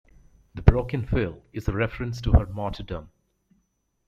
[0.55, 3.11] The broken wheel is a reference to her martyrdom.